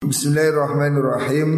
Bismillahirrahmanirrahim. 0.00 1.50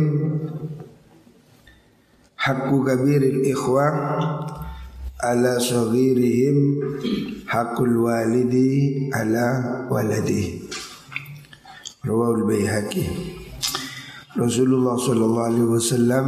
Hakku 2.34 2.82
kabiril 2.82 3.46
ikhwah 3.46 3.94
Ala 5.22 5.62
saghirihim 5.62 6.82
Hakul 7.46 8.02
walidi 8.02 9.06
ala 9.14 9.86
waladi. 9.86 10.58
Rawal 12.02 12.42
Bayhaqi 12.42 13.06
Rasulullah 14.34 14.98
sallallahu 14.98 15.46
alaihi 15.46 15.70
wasallam 15.78 16.26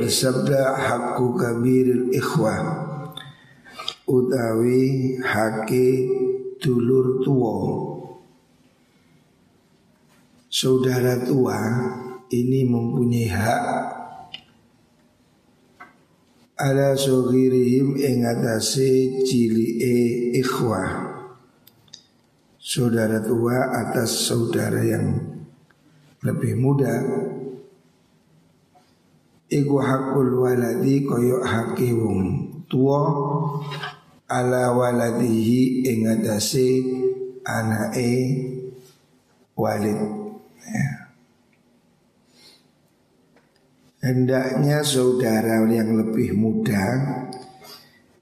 bersabda 0.00 0.80
hakku 0.80 1.36
kabiril 1.36 2.08
ikhwah 2.16 2.88
utawi 4.08 5.12
hake 5.20 6.08
dulur 6.56 7.20
tua 7.20 7.97
saudara 10.58 11.22
tua 11.22 11.54
ini 12.34 12.66
mempunyai 12.66 13.30
hak. 13.30 13.66
Ala 16.58 16.98
sogirihim 16.98 17.94
ing 17.94 18.26
atase 18.26 19.22
cilike 19.22 20.34
ikhwah. 20.34 21.14
Saudara 22.58 23.22
tua 23.22 23.70
atas 23.70 24.26
saudara 24.26 24.82
yang 24.82 25.14
lebih 26.26 26.58
muda. 26.58 27.06
Iku 29.46 29.78
hakul 29.78 30.42
waladi 30.42 31.06
koyo 31.06 31.46
haki 31.46 31.94
wong 31.94 32.20
tua. 32.66 33.06
Ala 34.26 34.74
waladihi 34.74 35.86
ing 35.86 36.10
atase 36.10 36.82
anake 37.46 38.10
walid 39.54 40.27
ya. 40.64 40.90
Hendaknya 43.98 44.86
saudara 44.86 45.66
yang 45.66 45.98
lebih 45.98 46.34
muda 46.38 46.86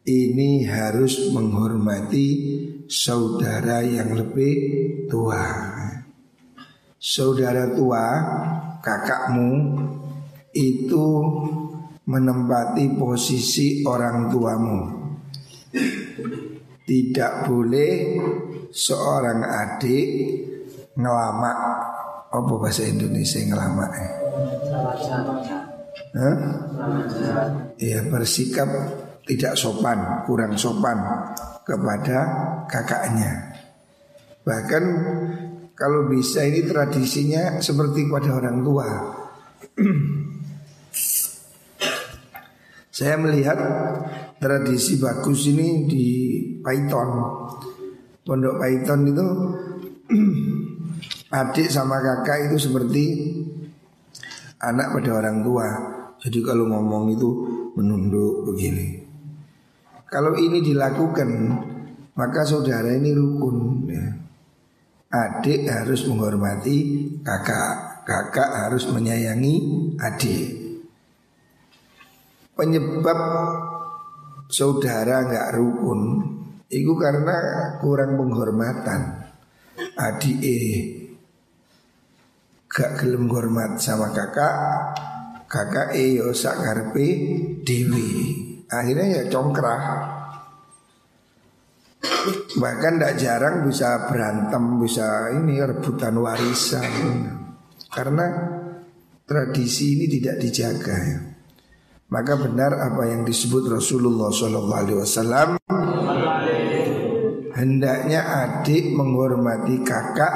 ini 0.08 0.64
harus 0.64 1.30
menghormati 1.32 2.28
saudara 2.88 3.84
yang 3.84 4.16
lebih 4.16 4.56
tua 5.06 5.76
saudara 7.06 7.70
tua 7.70 8.06
kakakmu 8.82 9.78
itu 10.56 11.06
menempati 12.06 12.98
posisi 12.98 13.86
orang 13.86 14.26
tuamu. 14.26 14.80
Tidak 16.86 17.32
boleh 17.46 17.92
seorang 18.70 19.42
adik 19.42 20.08
ngelamak 20.98 21.58
apa 22.30 22.52
bahasa 22.58 22.82
Indonesia 22.86 23.38
eh? 23.38 24.10
Hah? 26.16 26.36
Ya 27.76 28.00
bersikap 28.08 28.68
tidak 29.26 29.58
sopan, 29.58 30.24
kurang 30.24 30.54
sopan 30.56 30.96
kepada 31.66 32.18
kakaknya. 32.70 33.58
Bahkan 34.46 34.84
kalau 35.76 36.08
bisa 36.08 36.46
ini 36.46 36.62
tradisinya 36.64 37.58
seperti 37.60 38.06
pada 38.08 38.38
orang 38.38 38.62
tua. 38.62 38.86
Saya 42.96 43.20
melihat 43.20 43.60
tradisi 44.40 44.96
bagus 44.96 45.52
ini 45.52 45.84
di 45.84 46.06
Python. 46.64 47.10
Pondok 48.24 48.56
Python 48.56 49.00
itu 49.04 49.26
adik 51.30 51.68
sama 51.70 51.98
kakak 51.98 52.50
itu 52.50 52.70
seperti 52.70 53.04
anak 54.62 54.94
pada 54.94 55.10
orang 55.18 55.42
tua. 55.42 55.68
Jadi 56.22 56.38
kalau 56.42 56.66
ngomong 56.70 57.12
itu 57.12 57.28
menunduk 57.76 58.48
begini. 58.50 59.04
Kalau 60.06 60.38
ini 60.38 60.62
dilakukan 60.62 61.30
maka 62.16 62.46
saudara 62.46 62.94
ini 62.94 63.12
rukun 63.12 63.56
ya. 63.90 64.06
Adik 65.06 65.70
harus 65.70 66.02
menghormati 66.10 67.06
kakak 67.22 68.02
Kakak 68.02 68.50
harus 68.66 68.90
menyayangi 68.90 69.54
adik 70.02 70.50
Penyebab 72.58 73.20
saudara 74.50 75.22
nggak 75.30 75.58
rukun 75.58 76.00
Itu 76.66 76.98
karena 76.98 77.38
kurang 77.78 78.18
penghormatan 78.18 79.30
Adik 79.94 80.38
e 80.42 80.58
Gak 82.76 83.00
gelem 83.00 83.32
hormat 83.32 83.80
sama 83.80 84.12
kakak 84.12 84.52
Kakak 85.46 85.94
e 85.94 86.18
yo 86.18 86.34
sakarpe 86.34 87.08
dewi. 87.62 88.10
Akhirnya 88.66 89.22
ya 89.22 89.24
congkrah. 89.30 89.82
Bahkan 92.58 92.92
tidak 92.98 93.14
jarang 93.16 93.62
bisa 93.62 94.10
berantem, 94.10 94.82
bisa 94.82 95.30
ini 95.38 95.62
rebutan 95.62 96.18
warisan. 96.18 96.92
Karena 97.94 98.26
tradisi 99.22 99.94
ini 99.94 100.10
tidak 100.10 100.36
dijaga 100.42 100.96
ya. 100.98 101.18
Maka 102.10 102.34
benar 102.38 102.74
apa 102.82 103.06
yang 103.06 103.22
disebut 103.22 103.66
Rasulullah 103.70 104.30
SAW 104.30 105.58
Hendaknya 107.56 108.20
adik 108.46 108.94
menghormati 108.94 109.82
kakak 109.82 110.34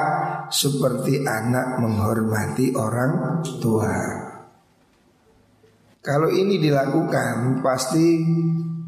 seperti 0.50 1.22
anak 1.22 1.78
menghormati 1.78 2.74
orang 2.74 3.40
tua. 3.62 3.98
Kalau 6.02 6.28
ini 6.32 6.58
dilakukan 6.58 7.62
pasti 7.62 8.18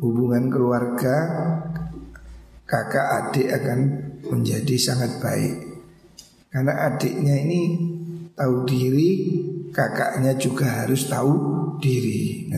hubungan 0.02 0.50
keluarga 0.50 1.16
kakak 2.66 3.06
adik 3.06 3.48
akan 3.52 3.80
menjadi 4.32 4.74
sangat 4.80 5.22
baik. 5.22 5.54
Karena 6.52 6.88
adiknya 6.92 7.36
ini 7.36 7.60
tahu 8.32 8.64
diri, 8.64 9.10
kakaknya 9.72 10.36
juga 10.36 10.84
harus 10.84 11.08
tahu 11.08 11.32
diri. 11.80 12.48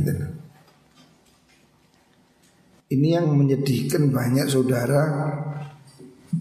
Ini 2.95 3.09
yang 3.19 3.35
menyedihkan 3.35 4.15
banyak 4.15 4.47
saudara 4.47 5.03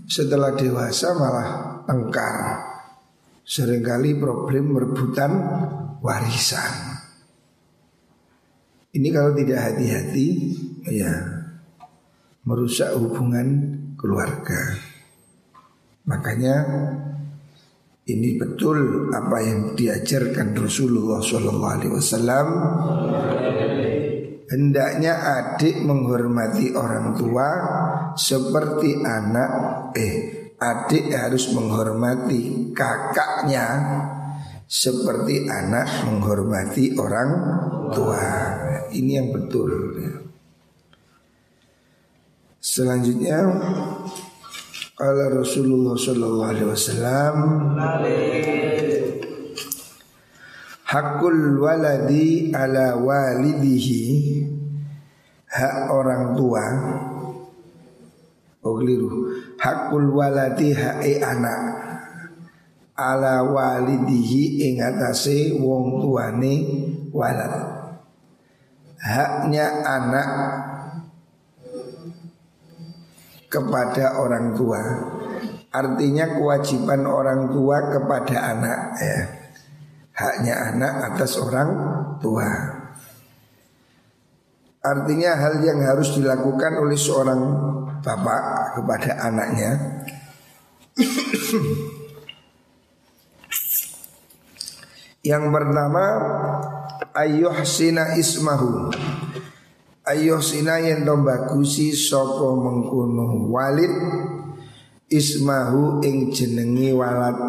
setelah 0.08 0.54
dewasa 0.56 1.14
malah 1.18 1.48
tengkar. 1.88 2.38
Seringkali 3.44 4.18
problem 4.18 4.72
merebutan 4.72 5.32
warisan. 6.00 6.96
Ini 8.94 9.08
kalau 9.10 9.34
tidak 9.36 9.60
hati-hati, 9.74 10.28
ya 10.88 11.12
merusak 12.48 12.94
hubungan 12.96 13.80
keluarga. 13.98 14.80
Makanya 16.08 16.56
ini 18.04 18.36
betul 18.36 19.08
apa 19.16 19.40
yang 19.40 19.80
diajarkan 19.80 20.52
Rasulullah 20.52 21.24
SAW. 21.24 22.48
Hendaknya 24.44 25.14
adik 25.24 25.82
menghormati 25.88 26.76
orang 26.76 27.16
tua 27.16 27.48
seperti 28.16 29.02
anak. 29.02 29.52
Eh, 29.98 30.16
adik 30.58 31.12
harus 31.12 31.52
menghormati 31.52 32.72
kakaknya 32.72 33.68
seperti 34.64 35.46
anak 35.46 36.08
menghormati 36.08 36.96
orang 36.98 37.30
tua. 37.92 38.26
Ini 38.90 39.12
yang 39.22 39.30
betul. 39.36 39.70
Ya. 40.00 40.14
Selanjutnya 42.64 43.44
Kala 44.96 45.36
Rasulullah 45.36 46.00
Sallallahu 46.00 46.48
Alaihi 46.48 46.70
Wasallam 46.72 47.36
Hakul 50.88 51.60
waladi 51.60 52.56
ala 52.56 52.96
walidihi 52.96 54.06
Hak 55.52 55.92
orang 55.92 56.40
tua 56.40 56.66
Oh 58.64 58.80
keliru 58.80 59.30
Hakul 59.60 60.12
waladi 60.16 60.72
hae 60.72 61.20
anak 61.20 61.62
Ala 62.96 63.44
walidihi 63.44 64.72
ingatase 64.72 65.60
wong 65.60 66.00
tuane 66.04 66.56
walad 67.12 67.74
Haknya 69.04 69.84
anak 69.84 70.30
kepada 73.54 74.18
orang 74.18 74.58
tua. 74.58 74.82
Artinya 75.70 76.26
kewajiban 76.34 77.06
orang 77.06 77.54
tua 77.54 77.78
kepada 77.94 78.36
anak 78.56 78.80
ya. 78.98 79.20
Haknya 80.14 80.54
anak 80.74 80.94
atas 81.14 81.38
orang 81.38 81.70
tua. 82.18 82.50
Artinya 84.84 85.32
hal 85.38 85.60
yang 85.64 85.80
harus 85.86 86.16
dilakukan 86.18 86.80
oleh 86.82 86.98
seorang 86.98 87.42
bapak 88.04 88.76
kepada 88.78 89.12
anaknya. 89.32 89.72
Yang 95.24 95.44
pertama 95.56 96.04
sina 97.64 98.20
ismahu. 98.20 98.92
Sina 100.44 100.84
yang 100.84 101.08
to 101.08 101.16
bagusi 101.24 101.96
sapa 101.96 102.44
mengkono 102.60 103.48
walid 103.48 103.96
ismahu 105.08 106.04
ing 106.04 106.28
jenengi 106.36 106.92
walad. 106.92 107.40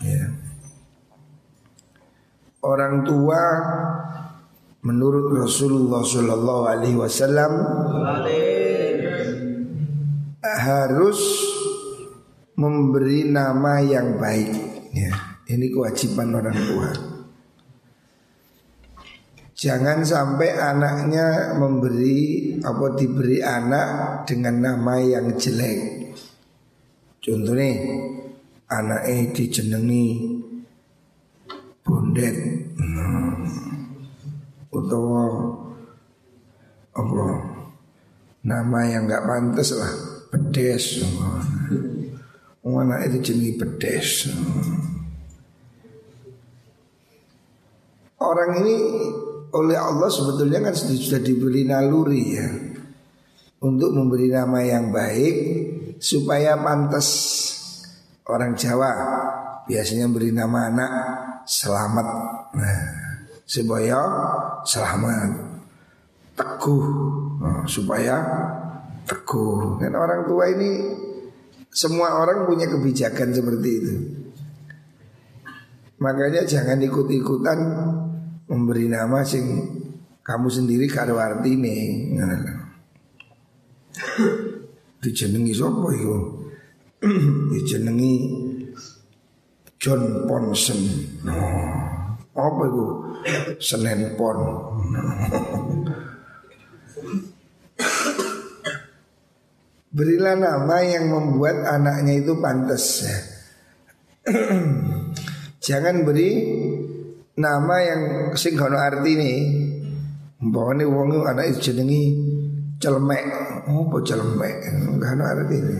Ya. 0.00 0.32
Orang 2.64 3.04
tua 3.04 3.42
menurut 4.80 5.36
Rasulullah 5.36 6.00
Shallallahu 6.00 6.62
Alaihi 6.64 6.96
Wasallam 6.96 7.52
harus 10.56 11.20
memberi 12.58 13.28
nama 13.28 13.78
yang 13.84 14.16
baik. 14.16 14.50
Ya, 14.96 15.12
ini 15.52 15.70
kewajiban 15.70 16.34
orang 16.34 16.58
tua. 16.58 16.90
Jangan 19.58 20.06
sampai 20.06 20.54
anaknya 20.54 21.58
memberi 21.58 22.54
apa 22.62 22.94
diberi 22.94 23.42
anak 23.42 24.22
dengan 24.26 24.62
nama 24.62 25.02
yang 25.02 25.34
jelek. 25.34 26.14
Contohnya 27.18 27.74
anaknya 28.70 29.34
dijenengi 29.34 30.06
bondet 31.82 32.36
hmm. 32.78 33.50
apa 36.94 37.26
nama 38.44 38.78
yang 38.86 39.10
nggak 39.10 39.26
pantas 39.26 39.74
lah 39.74 40.17
pedes. 40.30 41.04
Anak 42.68 43.00
itu 43.08 43.32
jenengi 43.32 43.52
pedes. 43.56 44.28
Orang 48.20 48.50
ini 48.60 48.76
oleh 49.52 49.78
Allah 49.78 50.08
sebetulnya 50.12 50.60
kan 50.60 50.74
sudah 50.76 51.20
diberi 51.24 51.64
naluri 51.64 52.22
ya 52.36 52.48
untuk 53.64 53.90
memberi 53.96 54.28
nama 54.28 54.60
yang 54.60 54.92
baik 54.92 55.36
supaya 55.98 56.60
pantas 56.60 57.08
orang 58.28 58.54
Jawa 58.54 58.92
biasanya 59.64 60.06
beri 60.12 60.30
nama 60.30 60.68
anak 60.70 60.92
selamat 61.48 62.08
nah, 62.54 62.82
supaya 63.48 64.00
selamat 64.62 65.30
teguh 66.36 66.86
nah, 67.40 67.64
supaya 67.64 68.16
teguh 69.08 69.80
kan 69.80 69.92
orang 69.96 70.28
tua 70.28 70.44
ini 70.52 70.70
semua 71.72 72.20
orang 72.20 72.44
punya 72.44 72.68
kebijakan 72.68 73.32
seperti 73.32 73.70
itu 73.80 73.94
makanya 75.98 76.44
jangan 76.44 76.78
ikut-ikutan 76.84 77.58
memberi 78.48 78.86
nama 78.88 79.24
sing 79.24 79.44
kamu 80.28 80.48
sendiri 80.52 80.84
karo 80.92 81.16
artine. 81.16 82.04
Dijenengi 85.00 85.56
sapa 85.56 85.88
iku? 85.96 86.16
Dijenengi 87.48 88.12
John 89.80 90.28
Ponsen. 90.28 90.80
Oh, 92.36 92.44
apa 92.44 92.62
itu? 92.68 92.84
Senen 93.56 94.12
Pon. 94.20 94.36
Berilah 99.98 100.38
nama 100.38 100.78
yang 100.78 101.10
membuat 101.10 101.66
anaknya 101.66 102.22
itu 102.22 102.38
pantas. 102.38 103.02
Jangan 105.66 106.06
beri 106.06 106.38
nama 107.34 107.82
yang 107.82 108.02
sing 108.38 108.54
ono 108.62 108.78
artine 108.78 109.34
umpamane 110.38 110.86
wong 110.86 111.26
anak 111.26 111.50
itu 111.50 111.74
jenengi 111.74 112.14
celemek. 112.78 113.26
Oh 113.66 113.90
apa 113.90 113.98
celemek? 114.06 114.54
Enggak 114.86 115.18
ono 115.18 115.24
artine 115.26 115.76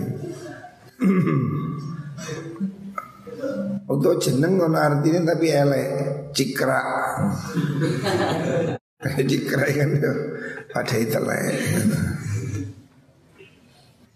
untuk 3.94 4.18
jeneng 4.18 4.58
ono 4.58 4.78
artine 4.82 5.22
tapi 5.22 5.46
elek. 5.46 5.88
Cikra 6.34 6.82
cikra 9.30 9.66
kan 9.78 9.90
pada 10.74 10.94
itu 10.98 11.22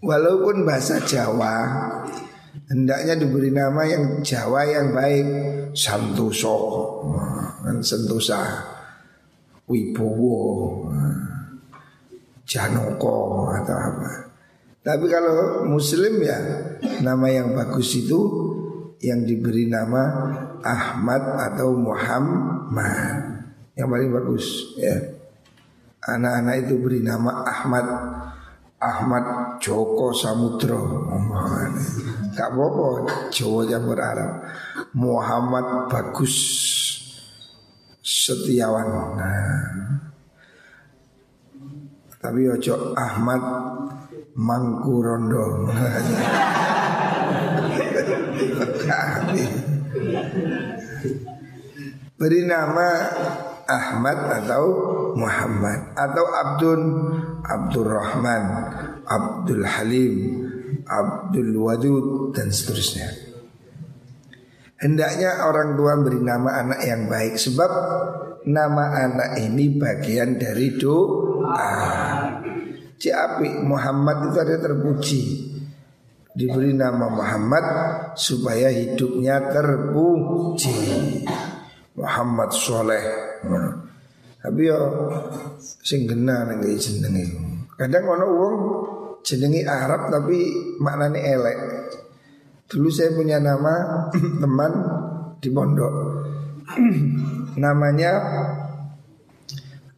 Walaupun 0.03 0.67
bahasa 0.67 0.99
Jawa 0.99 1.55
Hendaknya 2.69 3.17
diberi 3.17 3.49
nama 3.49 3.81
yang 3.83 4.21
Jawa 4.21 4.61
yang 4.69 4.93
baik. 4.93 5.25
Santoso. 5.73 6.57
Kan 7.65 7.81
Sentosa. 7.81 8.61
Wibowo. 9.65 10.85
Janoko 12.43 13.49
atau 13.49 13.77
apa. 13.77 14.11
Tapi 14.83 15.05
kalau 15.07 15.63
muslim 15.63 16.19
ya 16.19 16.35
Nama 16.99 17.27
yang 17.31 17.55
bagus 17.55 17.95
itu 17.95 18.19
Yang 18.99 19.19
diberi 19.31 19.71
nama 19.71 20.03
Ahmad 20.63 21.23
atau 21.51 21.75
Muhammad. 21.75 23.47
Yang 23.75 23.87
paling 23.89 24.11
bagus 24.13 24.45
ya. 24.79 24.95
Anak-anak 26.03 26.67
itu 26.67 26.73
beri 26.79 26.99
nama 27.03 27.47
Ahmad. 27.47 27.87
Ahmad 28.79 29.25
Joko 29.63 30.11
Samudro 30.11 31.07
Gak 32.35 32.49
apa-apa 32.51 33.07
Jawa 33.31 33.63
campur 33.63 33.95
Arab. 33.95 34.43
Muhammad 34.91 35.87
Bagus 35.87 36.35
Setiawan. 38.03 39.15
Nah. 39.15 40.03
Tapi 42.19 42.41
ojo 42.51 42.91
Ahmad 42.91 43.39
Mangkurondo. 44.35 45.71
Beri 52.19 52.41
nama 52.47 52.87
Ahmad 53.67 54.43
atau 54.43 54.63
Muhammad 55.15 55.95
atau 55.95 56.25
Abdul 56.27 56.81
Abdurrahman, 57.43 58.43
Abdul 59.03 59.63
Halim, 59.67 60.15
Abdul 60.87 61.51
Wadud 61.59 62.31
dan 62.31 62.49
seterusnya. 62.49 63.11
Hendaknya 64.79 65.47
orang 65.47 65.79
tua 65.79 65.95
beri 65.99 66.19
nama 66.19 66.59
anak 66.59 66.79
yang 66.83 67.07
baik 67.07 67.39
sebab 67.39 67.71
nama 68.47 69.07
anak 69.07 69.39
ini 69.39 69.79
bagian 69.79 70.35
dari 70.35 70.75
doa. 70.75 71.71
Ciapi 72.99 73.63
Muhammad 73.67 74.31
itu 74.31 74.37
ada 74.39 74.55
terpuji 74.59 75.23
Diberi 76.33 76.73
nama 76.73 77.13
Muhammad 77.13 77.65
supaya 78.17 78.73
hidupnya 78.73 79.53
terpuji 79.53 80.73
Muhammad 81.93 82.49
Soleh 82.49 83.05
Tapi 84.43 84.67
yo 84.67 84.79
sing 85.79 86.03
kena 86.03 86.43
nang 86.43 86.59
jenenge. 86.59 87.23
Kadang 87.79 88.03
ono 88.11 88.25
wong 88.27 88.55
jenenge 89.23 89.63
Arab 89.63 90.11
tapi 90.11 90.51
maknanya 90.83 91.19
elek. 91.23 91.59
Dulu 92.67 92.91
saya 92.91 93.15
punya 93.15 93.39
nama 93.39 94.07
teman 94.43 94.73
di 95.39 95.47
pondok. 95.47 95.95
Namanya 97.63 98.11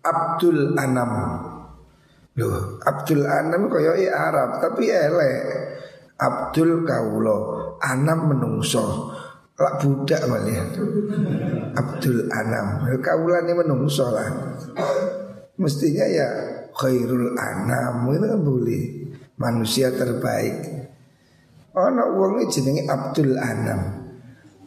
Abdul 0.05 0.77
Anam. 0.77 1.11
Loh, 2.37 2.77
Abdul 2.85 3.25
Anam 3.25 3.65
koyo 3.65 3.97
Arab 4.13 4.61
tapi 4.61 4.93
elek. 4.93 5.41
Abdul 6.15 6.85
Kaulo, 6.85 7.37
Anam 7.81 8.29
menungso. 8.31 9.11
Lak 9.55 9.79
budak 9.79 10.21
malah 10.27 10.67
Abdul 11.79 12.27
Anam. 12.27 12.83
Kaulannya 12.99 13.55
menungso 13.55 14.11
lah. 14.11 14.27
Mestinya 15.55 16.03
ya 16.11 16.27
Khairul 16.75 17.39
Anam. 17.39 18.11
Itu 18.11 18.27
kan 18.27 18.41
boleh. 18.43 18.83
Manusia 19.39 19.95
terbaik. 19.95 20.55
Nak 21.75 22.07
uangnya 22.15 22.51
jenenge 22.51 22.83
Abdul 22.87 23.35
Anam. 23.39 23.81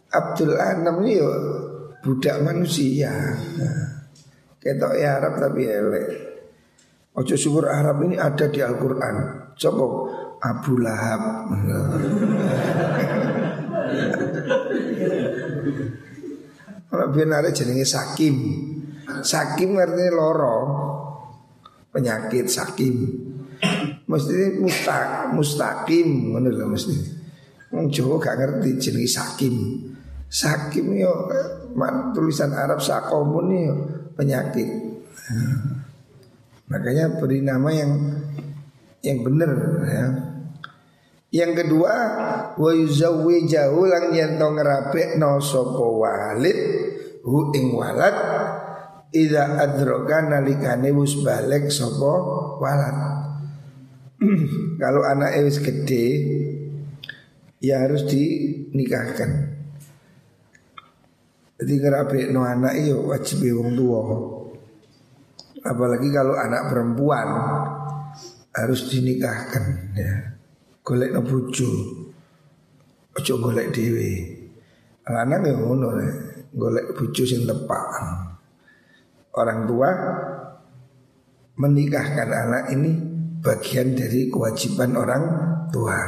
Abdul 0.09 0.57
Anam 0.57 1.05
ini 1.05 1.21
ya 1.21 1.29
Budak 1.99 2.41
manusia. 2.47 3.11
Nah, 3.59 3.99
Ketok 4.63 4.95
ya 4.97 5.19
Arab 5.19 5.39
tapi 5.39 5.67
elek. 5.67 6.07
Ojo 7.19 7.35
syukur 7.35 7.67
Arab 7.67 8.07
ini 8.07 8.15
ada 8.15 8.47
di 8.47 8.63
Al-Quran. 8.63 9.17
Coba 9.59 9.87
Abu 10.39 10.79
Lahab 10.79 11.51
Kalau 16.89 17.07
ada 17.13 17.51
jenenge 17.53 17.85
sakim. 17.85 18.37
Sakim 19.21 19.77
artinya 19.77 20.13
loro. 20.17 20.59
Penyakit 21.93 22.49
sakim. 22.49 22.97
Mesti 24.09 24.57
mustaq 24.57 25.37
mustaqim 25.37 26.33
ngono 26.33 26.49
lho 26.49 26.67
mesti. 26.71 26.97
Wong 27.69 27.93
Jawa 27.93 28.17
gak 28.17 28.37
ngerti 28.41 28.71
jenenge 28.81 29.09
sakim. 29.09 29.55
Sakim 30.29 30.97
yo 30.97 31.29
tulisan 32.17 32.53
Arab 32.57 32.81
sakomun 32.81 33.49
yo 33.53 33.75
penyakit. 34.17 34.69
Makanya 36.69 37.17
beri 37.17 37.41
nama 37.41 37.69
yang 37.73 37.93
yang 39.01 39.25
benar 39.25 39.53
ya. 39.89 40.28
Yang 41.29 41.53
kedua 41.65 41.95
wa 42.57 42.71
yuzawwijahu 42.73 43.81
lang 43.85 44.17
yen 44.17 44.41
to 44.41 44.49
ngrapekno 44.49 45.37
sapa 45.45 45.85
walid 45.85 46.59
hu 47.21 47.53
ing 47.53 47.77
walad 47.77 48.17
idza 49.13 49.61
adroka 49.61 50.25
nalikane 50.25 50.89
wis 50.97 51.21
balik 51.21 51.69
sapa 51.69 52.13
walad. 52.65 52.97
Kalau 54.81 55.05
anak 55.05 55.37
wis 55.45 55.61
gede 55.61 56.07
ya 57.61 57.85
harus 57.85 58.09
dinikahkan. 58.09 59.61
Jadi 61.61 61.75
ngerapekno 61.77 62.41
anak 62.41 62.73
iyo 62.81 63.05
wajib 63.05 63.45
wong 63.53 63.77
tua. 63.77 64.01
Apalagi 65.59 66.15
kalau 66.15 66.39
anak 66.39 66.71
perempuan 66.71 67.29
harus 68.55 68.87
dinikahkan 68.87 69.91
ya 69.91 70.38
golek 70.89 71.13
no 71.13 71.21
bojo. 71.21 71.69
Ojo 73.13 73.35
golek 73.45 73.69
dhewe. 73.77 74.09
Lanang 75.05 75.45
ya 75.45 75.53
ngono 75.53 75.89
ya. 76.01 76.09
golek 76.57 76.97
bojo 76.97 77.23
sing 77.29 77.45
tepak. 77.45 77.85
Orang 79.37 79.69
tua 79.69 79.91
menikahkan 81.61 82.31
anak 82.33 82.65
ini 82.73 82.91
bagian 83.45 83.93
dari 83.93 84.33
kewajiban 84.33 84.97
orang 84.97 85.25
tua. 85.69 86.01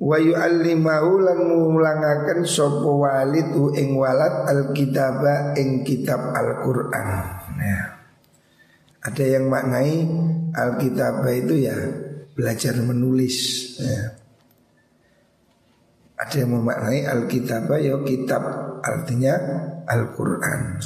Wa 0.00 0.16
yu'allimahu 0.16 1.10
lan 1.20 1.38
mulangaken 1.48 2.40
sapa 2.44 2.88
walidu 2.88 3.72
ing 3.76 3.96
walad 3.96 4.48
alkitaba 4.48 5.56
ing 5.56 5.84
kitab 5.84 6.32
Al-Qur'an. 6.32 7.08
Ya. 7.60 7.80
Ada 9.04 9.24
yang 9.36 9.52
maknai 9.52 10.08
Alkitab 10.54 11.26
itu 11.30 11.54
ya 11.66 11.76
belajar 12.34 12.74
menulis 12.80 13.36
ya. 13.78 14.16
Ada 16.20 16.44
yang 16.44 16.60
memaknai 16.60 17.08
Alkitab 17.08 17.72
ya 17.80 17.96
kitab 18.04 18.42
artinya 18.84 19.34
Al-Quran 19.88 20.80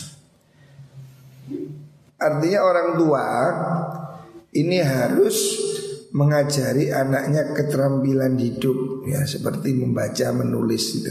Artinya 2.25 2.61
orang 2.64 2.88
tua 2.97 3.26
ini 4.54 4.78
harus 4.80 5.37
mengajari 6.14 6.94
anaknya 6.94 7.52
keterampilan 7.52 8.38
hidup 8.38 9.02
ya 9.04 9.26
seperti 9.26 9.75
membaca 9.75 10.30
menulis 10.30 11.02
gitu. 11.02 11.11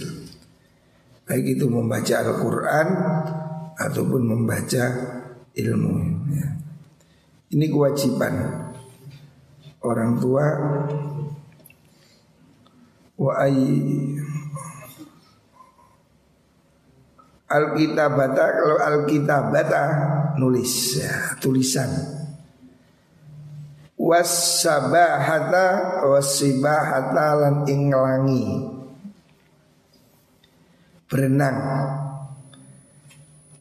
Baik 1.28 1.60
itu 1.60 1.66
membaca 1.68 2.16
Al-Qur'an 2.24 2.88
ataupun 3.78 4.22
membaca 4.24 4.84
ilmu 5.54 5.94
ya. 6.34 6.48
Ini 7.54 7.70
kewajiban 7.70 8.34
orang 9.86 10.18
tua. 10.18 10.46
Wa 13.14 13.46
Alkitabata 17.54 18.46
kalau 18.50 18.82
alkitabata 18.82 19.84
nulis 20.42 20.98
ya, 20.98 21.38
tulisan. 21.38 21.94
Wasabahata 23.94 26.02
wasibahata 26.10 27.28
lan 27.38 27.56
inglangi 27.70 28.74
berenang. 31.06 31.62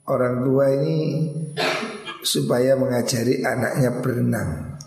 Orang 0.09 0.41
tua 0.41 0.73
ini 0.73 1.29
supaya 2.23 2.79
mengajari 2.79 3.43
anaknya 3.43 3.91
berenang. 3.99 4.79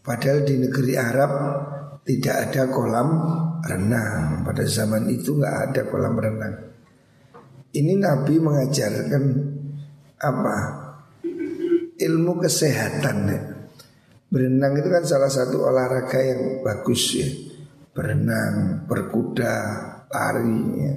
Padahal 0.00 0.42
di 0.48 0.56
negeri 0.56 0.94
Arab 0.96 1.32
tidak 2.06 2.36
ada 2.48 2.62
kolam 2.72 3.08
renang. 3.60 4.46
Pada 4.46 4.64
zaman 4.64 5.10
itu 5.12 5.36
nggak 5.36 5.56
ada 5.70 5.82
kolam 5.86 6.16
renang. 6.16 6.54
Ini 7.76 7.92
Nabi 8.00 8.34
mengajarkan 8.40 9.24
apa? 10.16 10.56
Ilmu 11.96 12.32
kesehatan. 12.40 13.18
Berenang 14.26 14.72
itu 14.80 14.88
kan 14.88 15.04
salah 15.04 15.28
satu 15.28 15.68
olahraga 15.68 16.20
yang 16.22 16.64
bagus 16.64 17.02
ya. 17.20 17.28
Berenang, 17.92 18.84
berkuda, 18.88 19.54
lari. 20.08 20.60
Ya. 20.76 20.94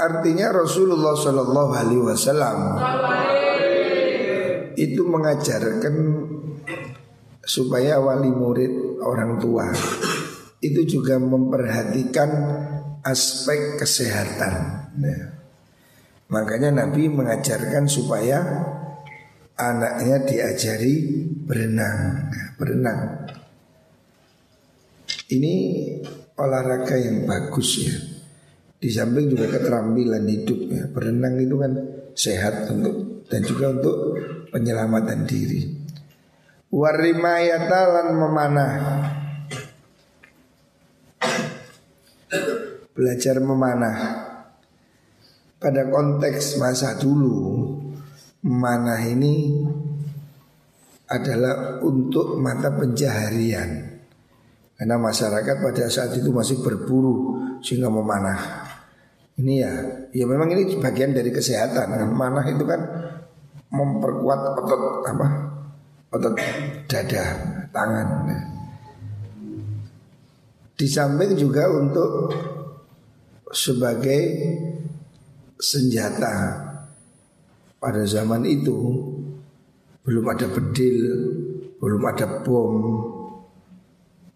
Artinya 0.00 0.64
Rasulullah 0.64 1.12
Shallallahu 1.16 1.72
Alaihi 1.76 2.04
Wasallam 2.04 2.58
itu 4.76 5.02
mengajarkan 5.06 5.94
supaya 7.40 7.98
wali 7.98 8.30
murid 8.30 9.02
orang 9.02 9.40
tua 9.40 9.66
itu 10.60 10.84
juga 10.84 11.16
memperhatikan 11.16 12.30
aspek 13.00 13.80
kesehatan. 13.80 14.54
Nah, 15.00 15.20
makanya 16.28 16.84
Nabi 16.84 17.08
mengajarkan 17.08 17.88
supaya 17.88 18.38
anaknya 19.56 20.16
diajari 20.24 21.24
berenang, 21.48 22.28
nah, 22.28 22.48
berenang. 22.60 23.00
Ini 25.30 25.54
olahraga 26.36 26.96
yang 27.00 27.24
bagus 27.24 27.70
ya. 27.80 27.96
Di 28.80 28.88
samping 28.88 29.28
juga 29.28 29.48
keterampilan 29.48 30.24
hidup 30.24 30.60
ya. 30.72 30.84
Berenang 30.88 31.36
itu 31.40 31.56
kan 31.60 31.72
sehat 32.16 32.68
untuk 32.72 33.09
dan 33.30 33.40
juga 33.46 33.70
untuk 33.70 33.96
penyelamatan 34.50 35.22
diri. 35.22 35.70
Warimayatalan 36.70 38.08
memanah. 38.18 38.74
Belajar 42.90 43.38
memanah. 43.38 43.98
Pada 45.60 45.86
konteks 45.86 46.58
masa 46.58 46.98
dulu 46.98 47.78
memanah 48.42 49.02
ini 49.06 49.60
adalah 51.10 51.78
untuk 51.82 52.38
mata 52.38 52.70
pencaharian. 52.74 54.00
Karena 54.78 54.96
masyarakat 54.96 55.56
pada 55.60 55.84
saat 55.92 56.16
itu 56.16 56.32
masih 56.32 56.64
berburu 56.64 57.36
sehingga 57.60 57.92
memanah. 57.92 58.64
Ini 59.36 59.54
ya, 59.60 59.72
ya 60.12 60.24
memang 60.24 60.48
ini 60.56 60.80
bagian 60.80 61.12
dari 61.12 61.28
kesehatan. 61.28 61.92
Manah 62.16 62.46
itu 62.48 62.64
kan 62.64 62.80
memperkuat 63.70 64.40
otot 64.58 64.82
apa? 65.06 65.26
Otot 66.10 66.34
dada, 66.90 67.24
tangan. 67.70 68.08
Di 70.74 70.86
samping 70.88 71.38
juga 71.38 71.70
untuk 71.70 72.34
sebagai 73.50 74.22
senjata 75.60 76.66
pada 77.76 78.02
zaman 78.08 78.48
itu 78.48 78.76
belum 80.00 80.24
ada 80.32 80.48
bedil, 80.48 80.98
belum 81.78 82.02
ada 82.08 82.26
bom. 82.42 82.74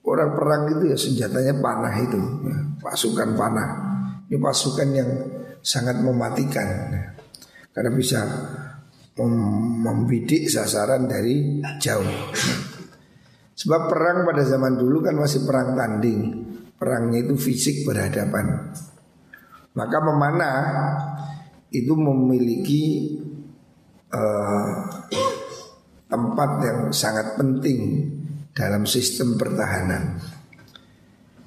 Orang 0.04 0.36
perang 0.36 0.68
itu 0.68 0.92
ya 0.92 0.98
senjatanya 1.00 1.56
panah 1.64 1.94
itu, 1.96 2.20
ya, 2.44 2.56
pasukan 2.84 3.32
panah. 3.34 3.70
Ini 4.28 4.36
pasukan 4.36 4.88
yang 4.92 5.10
sangat 5.64 5.96
mematikan 6.04 6.92
karena 7.72 7.90
bisa 7.96 8.20
membidik 9.22 10.50
sasaran 10.50 11.06
dari 11.06 11.62
jauh. 11.78 12.34
Sebab 13.54 13.86
perang 13.86 14.26
pada 14.26 14.42
zaman 14.42 14.74
dulu 14.74 15.06
kan 15.06 15.14
masih 15.14 15.46
perang 15.46 15.78
tanding, 15.78 16.20
perangnya 16.74 17.22
itu 17.22 17.38
fisik 17.38 17.86
berhadapan. 17.86 18.74
Maka 19.78 19.98
memanah 20.02 20.58
itu 21.70 21.94
memiliki 21.94 23.14
uh, 24.10 24.70
tempat 26.10 26.50
yang 26.62 26.80
sangat 26.90 27.38
penting 27.38 28.10
dalam 28.54 28.86
sistem 28.86 29.38
pertahanan. 29.38 30.18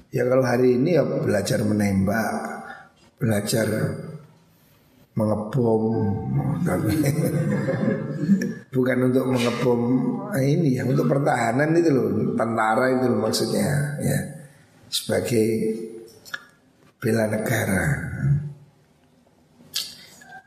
Ya 0.08 0.24
kalau 0.24 0.44
hari 0.44 0.80
ini 0.80 0.96
ya 0.96 1.04
belajar 1.04 1.60
menembak, 1.64 2.64
belajar 3.20 3.68
mengebom 5.18 5.82
bukan 8.74 8.98
untuk 9.10 9.24
mengebom 9.26 9.80
ah, 10.30 10.38
ini 10.38 10.78
ya 10.78 10.86
untuk 10.86 11.10
pertahanan 11.10 11.74
itu 11.74 11.90
loh 11.90 12.06
tentara 12.38 12.86
itu 12.94 13.06
loh 13.10 13.20
maksudnya 13.26 13.98
ya. 13.98 14.18
Sebagai 14.88 15.46
bela 16.96 17.28
negara. 17.28 17.84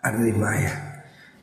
Artinya 0.01 0.51
ya. 0.57 0.73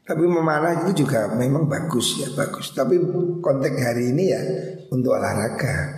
Tapi 0.03 0.25
memanah 0.25 0.83
itu 0.83 1.05
juga 1.05 1.31
memang 1.37 1.69
bagus 1.69 2.19
ya 2.19 2.33
bagus. 2.35 2.75
Tapi 2.75 2.99
konteks 3.39 3.79
hari 3.79 4.11
ini 4.11 4.25
ya 4.33 4.43
untuk 4.91 5.15
olahraga. 5.15 5.95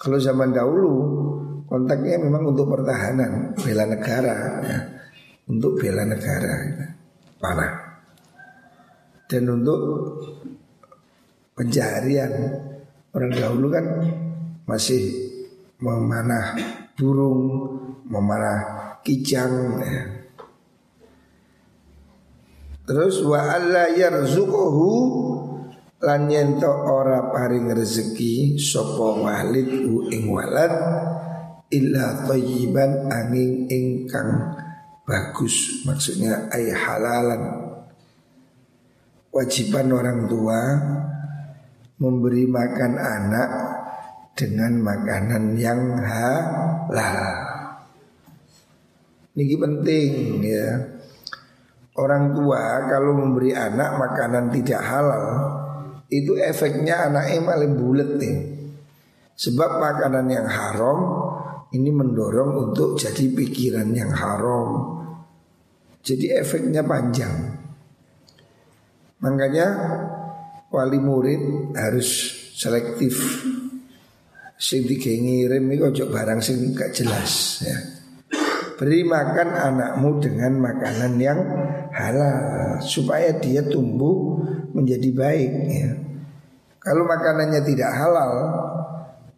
Kalau 0.00 0.16
zaman 0.16 0.56
dahulu 0.56 0.92
Kontaknya 1.70 2.18
memang 2.18 2.50
untuk 2.50 2.66
pertahanan, 2.66 3.54
bela 3.54 3.86
negara, 3.86 4.58
ya. 4.66 4.78
Untuk 5.50 5.82
bela 5.82 6.06
negara, 6.06 6.54
ya. 6.62 6.86
panah. 7.42 7.72
Dan 9.26 9.50
untuk 9.50 9.80
pencarian 11.58 12.30
orang 13.10 13.32
dahulu 13.34 13.66
kan 13.70 13.86
masih 14.70 15.02
memanah 15.82 16.54
burung, 16.94 17.42
memanah 18.06 18.94
kijang. 19.02 19.82
Ya. 19.82 20.02
Terus 22.86 23.22
wa 23.22 23.38
alla 23.54 23.90
yarzuquhu 23.90 24.90
lan 26.00 26.26
yento 26.26 26.70
ora 26.70 27.30
paring 27.30 27.70
rezeki 27.70 28.58
sapa 28.58 29.20
walid 29.20 29.68
ing 30.10 30.26
walad 30.26 30.72
illa 31.70 32.26
thayyiban 32.26 33.06
angin 33.12 33.70
ingkang 33.70 34.58
bagus 35.10 35.82
maksudnya 35.82 36.46
ay 36.54 36.70
halalan 36.70 37.42
wajiban 39.34 39.90
orang 39.90 40.30
tua 40.30 40.60
memberi 42.00 42.46
makan 42.48 42.92
anak 42.96 43.50
dengan 44.32 44.72
makanan 44.80 45.44
yang 45.60 45.80
halal. 46.00 47.28
Ini 49.36 49.54
penting 49.56 50.10
ya. 50.40 50.68
Orang 52.00 52.32
tua 52.32 52.88
kalau 52.88 53.12
memberi 53.12 53.52
anak 53.52 54.00
makanan 54.00 54.48
tidak 54.48 54.80
halal 54.80 55.26
itu 56.08 56.40
efeknya 56.40 57.12
anaknya 57.12 57.38
malah 57.44 57.68
bulat 57.68 58.16
nih. 58.16 58.36
Sebab 59.36 59.80
makanan 59.80 60.26
yang 60.32 60.48
haram 60.48 60.98
ini 61.76 61.92
mendorong 61.92 62.70
untuk 62.70 62.96
jadi 62.96 63.28
pikiran 63.36 63.92
yang 63.92 64.12
haram. 64.16 64.99
Jadi 66.00 66.32
efeknya 66.32 66.80
panjang. 66.80 67.60
Makanya 69.20 69.66
wali 70.72 70.96
murid 70.96 71.72
harus 71.76 72.08
selektif. 72.56 73.16
Sing 74.60 74.84
ngirim 74.84 75.64
itu 75.72 75.88
ojo 75.88 76.04
barang 76.12 76.40
sing 76.44 76.76
gak 76.76 76.92
jelas 76.92 77.64
ya. 77.64 77.76
Beri 78.76 79.04
makan 79.04 79.48
anakmu 79.56 80.24
dengan 80.24 80.56
makanan 80.56 81.20
yang 81.20 81.40
halal 81.92 82.80
supaya 82.80 83.36
dia 83.36 83.60
tumbuh 83.64 84.40
menjadi 84.72 85.10
baik 85.12 85.52
ya. 85.68 85.90
Kalau 86.80 87.04
makanannya 87.04 87.60
tidak 87.60 87.92
halal, 87.92 88.32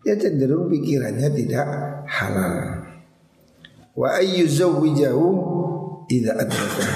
ya 0.06 0.14
cenderung 0.14 0.70
pikirannya 0.70 1.26
tidak 1.34 1.66
halal. 2.06 2.86
Wa 3.98 4.22
ayyuzawwijahu 4.22 5.26
idza 6.12 6.32
adraka. 6.36 6.88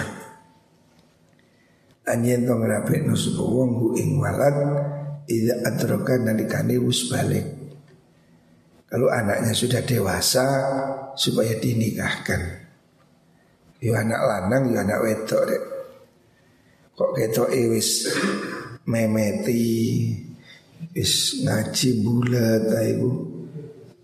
Anyen 2.07 2.45
to 2.45 2.55
ngrapekno 2.55 3.17
sapa 3.17 3.43
wong 3.43 3.71
hu 3.81 3.87
ing 3.97 4.21
walad 4.21 4.57
idza 5.25 5.65
adraka 5.65 6.21
nalikane 6.21 6.77
wis 6.77 7.09
balik. 7.09 7.47
Kalau 8.87 9.11
anaknya 9.11 9.51
sudah 9.51 9.83
dewasa 9.83 10.47
supaya 11.19 11.59
dinikahkan. 11.59 12.69
Yo 13.83 13.97
anak 13.97 14.21
lanang 14.23 14.71
yo 14.71 14.79
anak 14.79 15.01
wedok 15.03 15.43
dek. 15.49 15.63
Kok 16.97 17.11
ketok 17.13 17.51
wis 17.73 18.09
memeti 18.87 19.75
Is 20.97 21.45
ngaji 21.45 22.05
bulat 22.05 22.73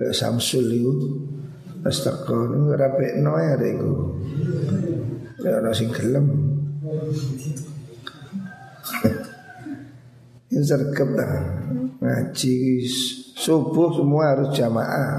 Kayak 0.02 0.12
Samsul 0.12 0.66
itu 0.72 1.08
Astagfirullah 1.82 2.58
nu 2.58 2.70
rapek 2.78 3.18
no 3.18 3.34
ya 3.42 3.58
iku 3.58 4.14
Ya 5.42 5.58
ada 5.58 5.74
sing 5.74 5.90
gelem. 5.90 6.22
Ini 10.52 10.62
sergap 10.62 11.08
dah 11.18 11.32
Ngaji 11.98 12.86
subuh 13.34 13.90
semua 13.94 14.34
harus 14.34 14.54
jamaah. 14.54 15.18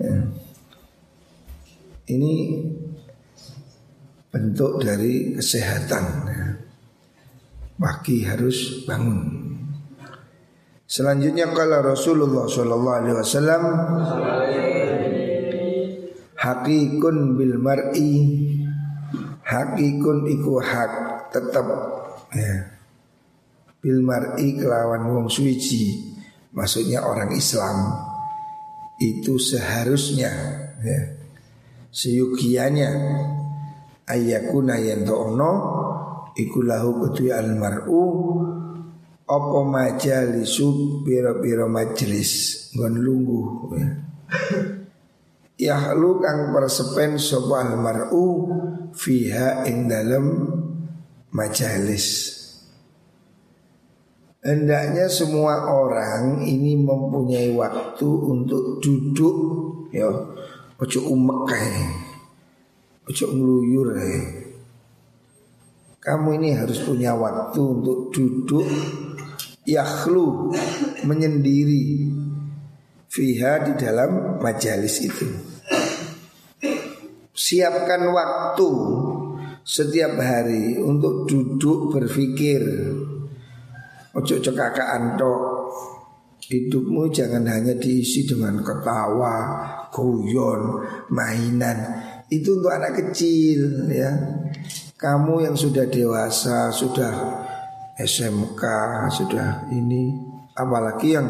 Ya. 0.00 0.16
Ini 2.08 2.34
bentuk 4.32 4.80
dari 4.80 5.36
kesehatan 5.36 6.04
ya. 6.28 6.44
Pagi 7.80 8.24
harus 8.24 8.84
bangun. 8.84 9.48
Selanjutnya 10.84 11.48
kala 11.54 11.80
Rasulullah 11.80 12.44
sallallahu 12.50 12.98
alaihi 12.98 13.16
wasallam 13.16 13.62
Hakikun 16.40 17.36
bil 17.36 17.60
mar'i 17.60 18.12
Hakikun 19.44 20.24
iku 20.24 20.56
hak 20.56 20.92
tetap 21.36 21.66
ya. 22.32 22.56
Bil 23.84 24.00
mar'i 24.00 24.56
kelawan 24.56 25.04
wong 25.04 25.28
suci 25.28 26.00
Maksudnya 26.56 27.04
orang 27.04 27.36
Islam 27.36 27.76
Itu 28.96 29.36
seharusnya 29.36 30.32
ya. 30.80 31.00
Seyukianya 31.92 32.88
Ayakuna 34.08 34.80
yanto'ono 34.80 35.52
Iku 36.40 36.64
lahu 36.64 37.12
al 37.36 37.52
mar'u 37.60 38.04
apa 39.30 39.62
majalisu 39.62 41.00
piro-piro 41.06 41.70
majelis 41.70 42.66
ngon 42.74 42.94
lunggu 42.98 43.42
ya. 43.78 43.88
Yahlu 45.60 46.24
kang 46.24 46.56
persepen 46.56 47.20
sapa 47.20 47.68
almar'u 47.68 48.48
fiha 48.96 49.68
ing 49.68 49.92
dalam 49.92 50.48
majalis. 51.36 52.32
Hendaknya 54.40 55.04
semua 55.12 55.68
orang 55.68 56.48
ini 56.48 56.80
mempunyai 56.80 57.52
waktu 57.52 58.08
untuk 58.08 58.80
duduk 58.80 59.36
ya 59.92 60.08
ojo 60.80 61.00
umek 61.12 61.40
kae. 61.44 61.84
Ojo 63.04 63.26
ngluyur 63.28 63.88
kae. 64.00 64.20
Kamu 66.00 66.40
ini 66.40 66.56
harus 66.56 66.80
punya 66.80 67.12
waktu 67.12 67.60
untuk 67.60 68.08
duduk 68.16 68.64
yakhlu 69.68 70.56
menyendiri 71.04 72.08
fiha 73.10 73.66
di 73.66 73.72
dalam 73.74 74.38
majalis 74.38 75.02
itu. 75.02 75.26
Siapkan 77.34 78.06
waktu 78.14 78.70
setiap 79.66 80.14
hari 80.22 80.78
untuk 80.78 81.26
duduk 81.26 81.90
berpikir. 81.90 82.62
Ojo 84.14 84.36
cekakaan 84.38 85.18
tok. 85.18 85.42
Hidupmu 86.50 87.14
jangan 87.14 87.46
hanya 87.46 87.78
diisi 87.78 88.26
dengan 88.26 88.58
ketawa, 88.66 89.38
guyon, 89.94 90.82
mainan. 91.14 91.78
Itu 92.26 92.58
untuk 92.58 92.74
anak 92.74 92.98
kecil 92.98 93.86
ya. 93.86 94.10
Kamu 94.98 95.46
yang 95.46 95.54
sudah 95.54 95.86
dewasa, 95.86 96.74
sudah 96.74 97.14
SMK 98.00 98.62
sudah 99.12 99.68
ini 99.76 100.08
apalagi 100.56 101.20
yang 101.20 101.28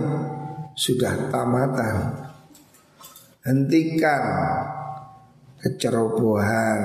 sudah 0.81 1.29
tamatan. 1.29 1.97
Hentikan 3.45 4.25
kecerobohan 5.61 6.81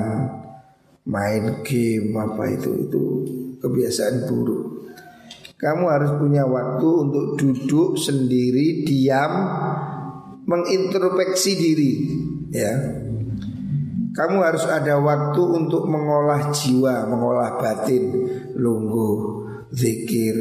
main 1.08 1.64
game 1.64 2.12
apa 2.20 2.44
itu 2.52 2.92
itu 2.92 3.04
kebiasaan 3.64 4.28
buruk. 4.28 4.92
Kamu 5.56 5.88
harus 5.88 6.12
punya 6.20 6.44
waktu 6.44 6.88
untuk 7.08 7.40
duduk 7.40 7.96
sendiri 7.96 8.84
diam 8.84 9.32
mengintrospeksi 10.44 11.52
diri 11.56 11.94
ya. 12.52 12.74
Kamu 14.16 14.38
harus 14.44 14.64
ada 14.68 14.96
waktu 15.00 15.44
untuk 15.44 15.88
mengolah 15.88 16.52
jiwa 16.52 17.08
mengolah 17.08 17.60
batin 17.60 18.12
lungguh 18.56 19.16
zikir. 19.72 20.36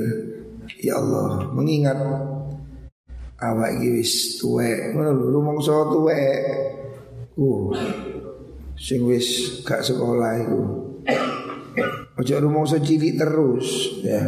Ya 0.81 0.97
Allah 0.97 1.51
mengingat 1.53 1.99
awak 3.53 3.77
iki 3.77 3.89
wis 4.01 4.41
tuwek. 4.41 4.97
Ngono 4.97 5.11
lho 5.13 5.27
rumangsa 5.29 5.75
tuwek. 5.93 6.39
Uh 7.37 7.75
sing 8.75 9.07
wis 9.07 9.61
gak 9.63 9.85
sekolah 9.85 10.33
iku. 10.45 10.61
Ojo 12.15 12.35
rumangsa 12.39 12.79
cilik 12.79 13.19
terus 13.19 14.01
ya. 14.03 14.23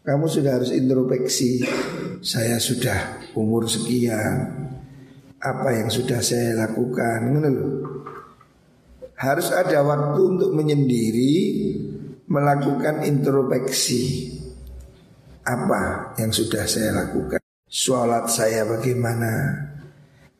Kamu 0.00 0.26
sudah 0.26 0.56
harus 0.58 0.72
introspeksi. 0.72 1.62
Saya 2.24 2.56
sudah 2.56 3.30
umur 3.36 3.68
sekian. 3.68 4.68
Apa 5.40 5.72
yang 5.72 5.88
sudah 5.88 6.20
saya 6.20 6.56
lakukan? 6.56 7.30
Ngono 7.32 7.48
lho. 7.48 7.68
Harus 9.20 9.52
ada 9.52 9.84
waktu 9.84 10.20
untuk 10.24 10.50
menyendiri 10.56 11.34
melakukan 12.30 13.04
introspeksi. 13.04 14.32
Apa 15.44 16.14
yang 16.16 16.32
sudah 16.32 16.64
saya 16.64 16.94
lakukan. 16.94 17.39
Sholat 17.70 18.26
saya 18.26 18.66
bagaimana, 18.66 19.30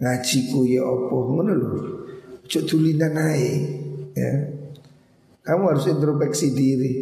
ngaji 0.03 0.51
ku 0.51 0.67
ya 0.67 0.83
apa 0.83 1.15
ngono 1.15 1.53
lho. 1.55 1.71
Ojo 2.43 2.59
dulinan 2.67 3.15
ya. 4.19 4.33
Kamu 5.47 5.63
harus 5.71 5.87
introspeksi 5.87 6.51
diri. 6.51 6.95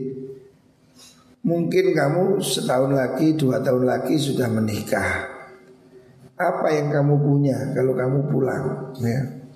Mungkin 1.48 1.96
kamu 1.96 2.44
setahun 2.44 2.92
lagi, 2.92 3.40
dua 3.40 3.64
tahun 3.64 3.88
lagi 3.88 4.20
sudah 4.20 4.52
menikah. 4.52 5.32
Apa 6.36 6.76
yang 6.76 6.92
kamu 6.92 7.14
punya 7.24 7.72
kalau 7.72 7.96
kamu 7.96 8.28
pulang? 8.28 8.92
Ya. 9.00 9.48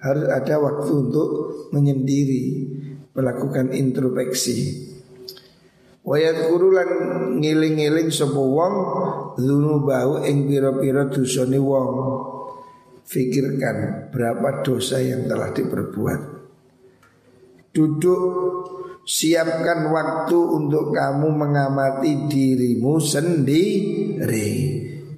Harus 0.00 0.32
ada 0.32 0.54
waktu 0.64 0.92
untuk 0.96 1.30
menyendiri, 1.76 2.44
melakukan 3.12 3.76
introspeksi. 3.76 4.89
Wayat 6.10 6.50
kurulan 6.50 6.90
ngiling-ngiling 7.38 8.10
sapa 8.10 8.34
wong 8.34 8.74
dzunubahu 9.38 10.26
ing 10.26 10.50
pira-pira 10.50 11.06
dosane 11.06 11.54
wong. 11.54 11.90
Fikirkan 13.06 14.10
berapa 14.10 14.66
dosa 14.66 14.98
yang 14.98 15.30
telah 15.30 15.54
diperbuat. 15.54 16.20
Duduk 17.70 18.22
siapkan 19.06 19.86
waktu 19.94 20.34
untuk 20.34 20.90
kamu 20.90 21.30
mengamati 21.30 22.26
dirimu 22.26 22.98
sendiri. 22.98 24.50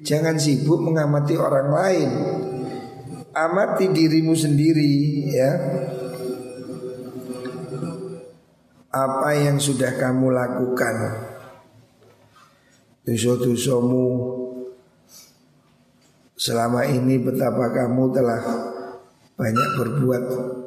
Jangan 0.04 0.36
sibuk 0.36 0.84
mengamati 0.84 1.40
orang 1.40 1.68
lain. 1.72 2.10
Amati 3.32 3.88
dirimu 3.88 4.36
sendiri 4.36 4.92
ya. 5.32 5.50
Apa 8.92 9.32
yang 9.32 9.56
sudah 9.56 9.96
kamu 9.96 10.36
lakukan? 10.36 10.96
Dosa-dosamu 13.08 14.04
Selama 16.36 16.84
ini 16.84 17.16
betapa 17.16 17.72
kamu 17.72 18.12
telah 18.12 18.42
banyak 19.32 19.68
berbuat 19.80 20.24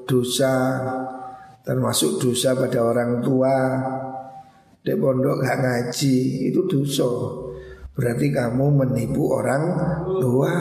dosa 0.09 0.53
termasuk 1.61 2.17
dosa 2.17 2.57
pada 2.57 2.81
orang 2.81 3.21
tua. 3.21 3.53
Di 4.81 4.97
pondok 4.97 5.45
gak 5.45 5.61
ngaji 5.61 6.49
itu 6.49 6.65
dosa. 6.65 7.05
Berarti 7.93 8.33
kamu 8.33 8.65
menipu 8.73 9.37
orang 9.37 9.63
tua. 10.17 10.53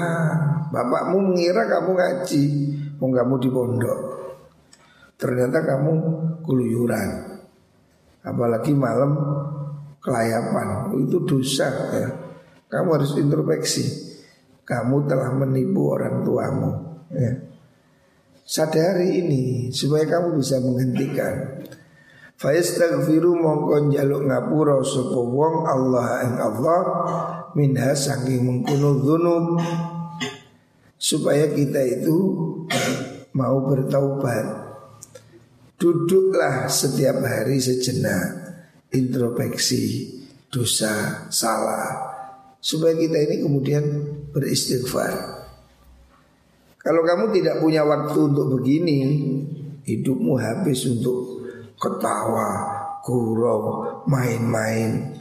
Bapakmu 0.68 1.32
mengira 1.32 1.64
kamu 1.64 1.96
ngaji 1.96 2.44
mau 3.00 3.08
kamu 3.08 3.34
di 3.40 3.48
pondok. 3.48 4.00
Ternyata 5.16 5.64
kamu 5.64 5.92
keluyuran 6.44 7.23
apalagi 8.24 8.72
malam 8.72 9.14
kelayapan. 10.00 10.90
Itu 11.04 11.22
dosa 11.28 11.68
ya. 11.92 12.08
Kamu 12.72 12.88
harus 12.96 13.14
introspeksi. 13.20 13.84
Kamu 14.64 15.04
telah 15.04 15.30
menipu 15.36 15.92
orang 15.92 16.24
tuamu 16.24 16.72
ya. 17.12 17.32
Sadari 18.44 19.24
ini 19.24 19.44
supaya 19.72 20.08
kamu 20.08 20.40
bisa 20.40 20.60
menghentikan. 20.60 21.64
Fayastaghfiru 22.34 23.40
mongko 23.40 23.88
njaluk 23.88 24.28
ngapura 24.28 24.84
sapa 24.84 25.16
wong 25.16 25.64
Allah 25.64 26.08
ing 26.28 26.36
Allah 26.36 26.80
minha 27.56 27.92
saking 27.96 28.44
mengkuno 28.44 29.00
dzunub. 29.00 29.46
Supaya 30.96 31.48
kita 31.52 31.80
itu 31.84 32.16
mau 33.36 33.64
bertaubat. 33.68 34.63
Duduklah 35.84 36.64
setiap 36.64 37.20
hari 37.20 37.60
sejenak 37.60 38.40
introspeksi 38.88 40.16
dosa 40.48 41.28
salah 41.28 41.92
supaya 42.56 42.96
kita 42.96 43.20
ini 43.20 43.44
kemudian 43.44 43.84
beristighfar. 44.32 45.12
Kalau 46.80 47.04
kamu 47.04 47.36
tidak 47.36 47.60
punya 47.60 47.84
waktu 47.84 48.16
untuk 48.16 48.56
begini, 48.56 49.00
hidupmu 49.84 50.40
habis 50.40 50.88
untuk 50.88 51.44
ketawa, 51.76 52.48
gurau, 53.04 53.60
main-main. 54.08 55.20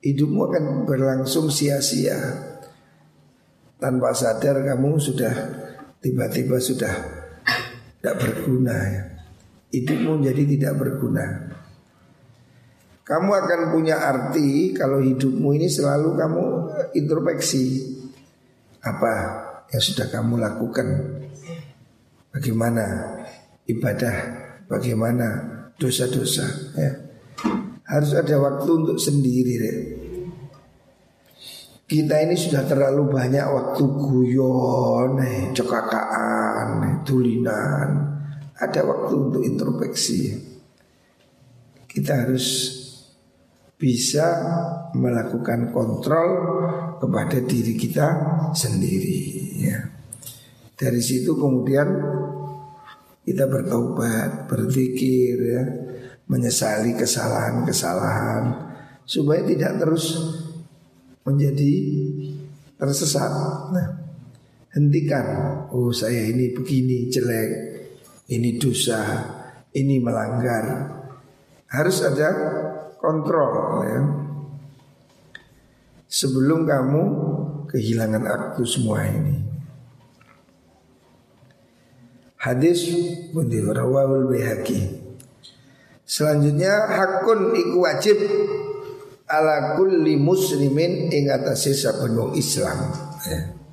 Hidupmu 0.00 0.40
akan 0.48 0.64
berlangsung 0.88 1.52
sia-sia. 1.52 2.16
Tanpa 3.76 4.16
sadar 4.16 4.64
kamu 4.64 4.96
sudah 4.96 5.34
tiba-tiba 6.00 6.56
sudah 6.56 6.94
tidak 8.00 8.16
berguna 8.16 8.76
ya. 8.88 9.13
Hidupmu 9.74 10.22
jadi 10.22 10.42
tidak 10.46 10.72
berguna. 10.78 11.50
Kamu 13.02 13.30
akan 13.34 13.60
punya 13.74 14.00
arti 14.00 14.70
kalau 14.70 15.02
hidupmu 15.02 15.50
ini 15.58 15.66
selalu 15.66 16.14
kamu 16.14 16.44
introspeksi. 16.94 17.64
Apa 18.84 19.12
yang 19.72 19.82
sudah 19.82 20.06
kamu 20.12 20.38
lakukan 20.38 20.86
Bagaimana 22.34 22.84
ibadah 23.64 24.16
Bagaimana 24.64 25.26
dosa-dosa 25.76 26.46
ya. 26.74 26.92
Harus 27.84 28.16
ada 28.16 28.40
waktu 28.40 28.70
untuk 28.72 28.96
sendiri 28.96 29.54
deh. 29.60 29.78
Kita 31.84 32.16
ini 32.24 32.32
sudah 32.32 32.64
terlalu 32.64 33.12
banyak 33.12 33.44
waktu 33.44 33.84
guyon, 33.84 35.20
eh, 35.20 35.52
cekakaan, 35.52 36.80
eh, 36.80 36.94
tulinan 37.04 38.14
Ada 38.54 38.86
waktu 38.86 39.14
untuk 39.18 39.42
introspeksi 39.42 40.30
Kita 41.90 42.26
harus 42.26 42.46
bisa 43.74 44.26
melakukan 44.94 45.74
kontrol 45.74 46.30
kepada 47.02 47.42
diri 47.42 47.74
kita 47.74 48.08
sendiri 48.54 49.20
ya. 49.60 49.78
Dari 50.74 51.02
situ 51.02 51.34
kemudian 51.34 51.88
kita 53.24 53.44
bertobat, 53.46 54.50
berzikir 54.50 55.36
ya, 55.36 55.62
menyesali 56.26 56.96
kesalahan-kesalahan 56.96 58.42
supaya 59.04 59.44
tidak 59.44 59.80
terus 59.80 60.16
menjadi 61.24 61.72
tersesat. 62.80 63.32
Nah, 63.72 63.88
hentikan. 64.76 65.24
Oh, 65.72 65.92
saya 65.92 66.24
ini 66.24 66.52
begini 66.52 67.08
jelek, 67.08 67.50
ini 68.30 68.56
dosa, 68.56 69.00
ini 69.74 70.00
melanggar. 70.00 70.64
Harus 71.68 72.06
ada 72.06 72.28
kontrol 73.02 73.82
ya. 73.82 74.00
Sebelum 76.06 76.62
kamu 76.62 77.02
kehilangan 77.66 78.24
aktu 78.24 78.62
semua 78.62 79.02
ini. 79.02 79.42
Hadis 82.38 82.86
Bundi 83.32 83.56
Rawahul 83.58 84.28
Bihaqi 84.28 85.04
Selanjutnya 86.04 86.84
hakun 86.92 87.56
iku 87.56 87.76
wajib 87.80 88.20
ala 89.24 89.80
kulli 89.80 90.20
muslimin 90.20 91.08
ing 91.08 91.32
atase 91.32 91.72
saben 91.72 92.12
Islam 92.36 92.92
ya. 93.24 93.63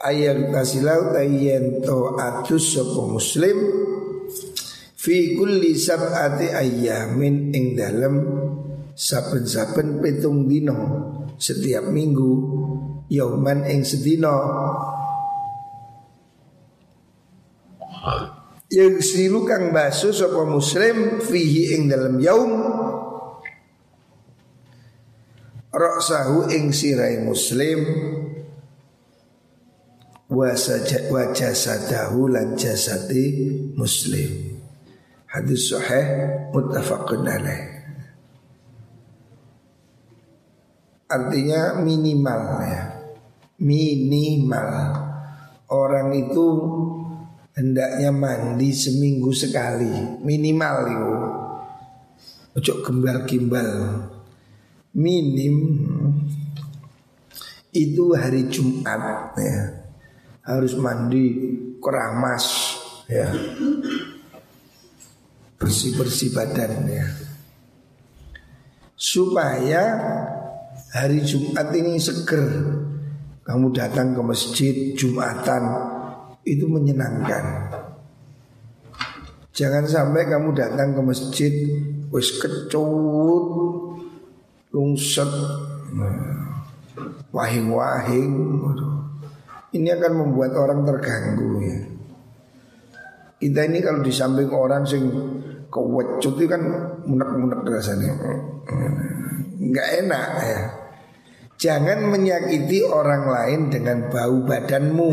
Ayat 0.00 0.48
kasilau 0.48 1.12
tayen 1.12 1.84
to 1.84 2.16
atus 2.16 2.72
sapa 2.72 3.04
muslim 3.04 3.58
fi 4.96 5.36
kulli 5.36 5.76
sab'ati 5.76 6.56
ayyamin 6.56 7.52
ing 7.52 7.76
dalem 7.76 8.14
saben-saben 8.96 10.00
pitung 10.00 10.48
dino 10.48 10.78
setiap 11.36 11.92
minggu 11.92 12.32
yauman 13.12 13.68
ing 13.68 13.84
sedina. 13.84 14.32
Yang 18.72 19.04
silu 19.04 19.44
kang 19.44 19.68
basu 19.68 20.16
sapa 20.16 20.48
muslim 20.48 21.20
fihi 21.20 21.76
ing 21.76 21.92
dalam 21.92 22.16
yaum 22.24 22.52
Roksahu 25.70 26.50
ing 26.50 26.74
sirai 26.74 27.22
muslim 27.22 27.78
wajah 30.30 31.52
sadahu 31.52 32.30
lan 32.30 32.54
jasadi 32.54 33.50
muslim 33.74 34.50
Hadis 35.30 35.70
sahih 35.70 36.06
muttafaqun 36.50 37.22
alaih. 37.22 37.70
Artinya 41.06 41.78
minimal 41.86 42.42
ya. 42.66 42.82
Minimal. 43.62 44.70
Orang 45.70 46.10
itu 46.18 46.46
hendaknya 47.54 48.10
mandi 48.10 48.74
seminggu 48.74 49.30
sekali, 49.30 50.18
minimal 50.18 50.76
itu. 50.90 51.14
Ojo 52.58 52.72
gimbal-gimbal. 52.82 53.70
Minim 54.98 55.54
itu 57.70 58.04
hari 58.18 58.50
Jumat 58.50 59.38
ya. 59.38 59.79
Harus 60.40 60.72
mandi 60.76 61.56
keramas 61.80 62.76
ya. 63.08 63.28
Bersih-bersih 65.60 66.32
badan 66.32 66.88
ya. 66.88 67.06
Supaya 68.96 69.82
hari 70.92 71.24
Jumat 71.24 71.72
ini 71.76 72.00
seger. 72.00 72.46
Kamu 73.40 73.74
datang 73.74 74.14
ke 74.14 74.22
masjid 74.22 74.94
Jumatan 74.94 75.64
Itu 76.46 76.70
menyenangkan. 76.70 77.72
Jangan 79.50 79.84
sampai 79.84 80.24
kamu 80.24 80.56
datang 80.56 80.96
ke 80.96 81.02
masjid 81.04 81.52
Wis 82.08 82.40
kecut 82.40 83.52
Lungset 84.72 85.32
Wahing-wahing 87.30 88.30
Ini 89.70 89.88
akan 89.94 90.12
membuat 90.18 90.58
orang 90.58 90.82
terganggu 90.82 91.62
ya. 91.62 91.78
Kita 93.38 93.70
ini 93.70 93.78
kalau 93.80 94.02
di 94.02 94.10
samping 94.10 94.50
orang 94.50 94.82
sing 94.82 95.06
kewecut 95.70 96.34
itu 96.34 96.50
kan 96.50 96.62
munek-munek 97.06 97.62
rasanya. 97.62 98.18
Nggak 99.62 99.88
enak 100.04 100.28
ya. 100.42 100.60
Jangan 101.60 102.10
menyakiti 102.10 102.82
orang 102.82 103.30
lain 103.30 103.60
dengan 103.70 104.10
bau 104.10 104.42
badanmu. 104.42 105.12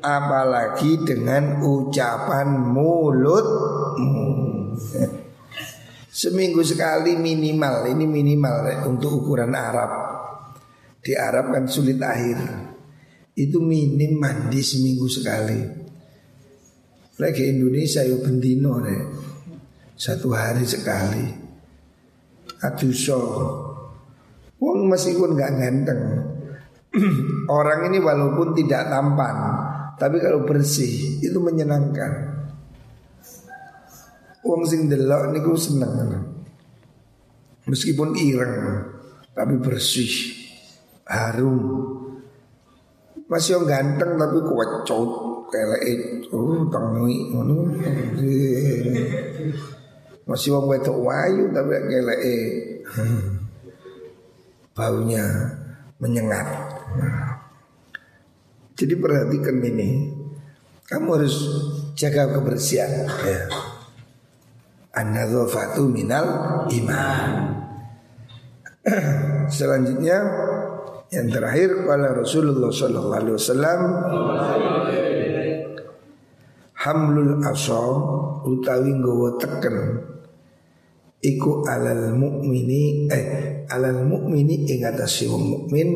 Apalagi 0.00 1.04
dengan 1.04 1.60
ucapan 1.60 2.48
mulutmu. 2.74 4.26
Seminggu 6.14 6.62
sekali 6.62 7.18
minimal 7.18 7.90
Ini 7.90 8.06
minimal 8.06 8.56
ya, 8.66 8.76
untuk 8.86 9.22
ukuran 9.22 9.52
Arab. 9.52 9.90
Di 11.04 11.12
Arab 11.14 11.52
kan 11.52 11.68
sulit 11.68 12.00
akhir 12.00 12.63
Itu 13.34 13.58
minim 13.58 14.14
mandi 14.14 14.62
seminggu 14.62 15.10
sekali. 15.10 15.58
Lagi 17.18 17.42
Indonesia 17.46 18.02
yo 18.02 18.18
bendino 18.18 18.82
deh 18.82 19.02
Satu 19.94 20.30
hari 20.34 20.62
sekali. 20.62 21.26
Aduh 22.62 22.94
so. 22.94 23.20
Wong 24.62 24.86
meskipun 24.86 25.34
nggak 25.34 25.54
ganteng 25.60 26.02
Orang 27.58 27.90
ini 27.90 28.00
walaupun 28.00 28.56
tidak 28.56 28.86
tampan 28.88 29.36
Tapi 29.98 30.16
kalau 30.22 30.46
bersih 30.46 31.18
itu 31.18 31.38
menyenangkan. 31.42 32.38
Wong 34.46 34.62
sing 34.62 34.86
delok 34.86 35.34
niku 35.34 35.58
seneng. 35.58 36.22
Meskipun 37.66 38.14
ireng 38.14 38.90
Tapi 39.34 39.54
bersih 39.58 40.10
Harum 41.10 42.03
Masih 43.24 43.56
yang 43.56 43.64
ganteng 43.64 44.20
tapi 44.20 44.38
kuat 44.44 44.84
Kelek 45.44 45.84
Oh 46.32 46.66
tangi 46.72 47.30
Masih 50.24 50.56
wong 50.56 50.66
wedok 50.72 50.98
wayu 51.04 51.52
tapi 51.52 51.72
kelek 51.84 52.22
baunya 54.74 55.24
menyengat. 56.02 56.48
Jadi 58.74 58.94
perhatikan 58.98 59.62
ini, 59.62 60.10
kamu 60.90 61.08
harus 61.14 61.36
jaga 61.94 62.26
kebersihan. 62.34 63.06
Ya. 63.22 63.46
An-nadzafatu 64.94 65.86
minal 65.86 66.26
iman. 66.66 67.30
Selanjutnya 69.46 70.18
yang 71.12 71.28
terakhir 71.28 71.84
pada 71.84 72.16
Rasulullah 72.16 72.70
sallallahu 72.72 73.18
alaihi 73.20 73.36
wasallam 73.36 73.80
hamlul 76.84 77.40
asa 77.44 77.84
utawi 78.44 78.92
nggawa 78.92 79.40
teken 79.40 79.76
iku 81.24 81.64
alal 81.64 82.12
mukmini 82.12 83.08
eh 83.08 83.24
alal 83.72 84.04
mukmini 84.04 84.68
ing 84.68 84.84
atase 84.84 85.24
wong 85.24 85.44
mukmin 85.48 85.88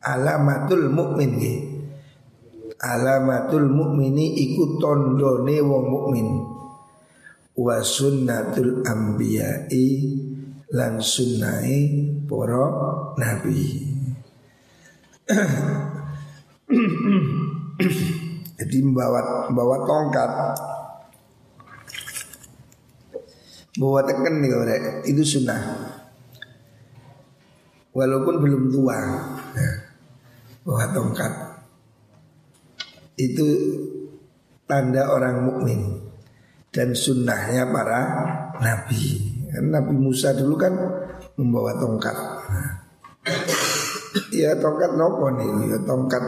alamatul 0.00 0.88
mukmin 0.88 1.36
alamatul 2.80 3.68
mukmini 3.68 4.32
iku 4.48 4.80
tandane 4.80 5.56
wong 5.60 5.84
mukmin 5.92 6.28
wa 7.56 7.80
sunnatul 7.80 8.80
anbiya'i 8.84 9.88
lan 10.72 11.00
sunnahe 11.00 11.80
para 12.26 12.62
nabi. 13.16 13.58
Jadi 18.56 18.76
membawa 18.82 19.50
bawa 19.50 19.76
tongkat. 19.86 20.30
Bawa 23.76 24.00
tekan 24.08 24.40
nih 24.40 24.52
orek 24.56 24.82
itu 25.06 25.22
sunnah. 25.22 25.60
Walaupun 27.96 28.44
belum 28.44 28.68
tua, 28.72 28.96
ya, 29.56 29.70
bawa 30.64 30.84
tongkat. 30.92 31.32
Itu 33.16 33.48
tanda 34.68 35.08
orang 35.08 35.48
mukmin 35.48 35.80
dan 36.72 36.92
sunnahnya 36.92 37.68
para 37.72 38.00
nabi. 38.60 39.32
Nabi 39.56 39.94
Musa 39.96 40.36
dulu 40.36 40.56
kan 40.60 40.72
membawa 41.36 41.76
tongkat. 41.76 42.16
Ya 44.32 44.56
tongkat 44.56 44.96
nopo 44.96 45.28
nih, 45.32 45.72
ya 45.72 45.78
tongkat. 45.84 46.24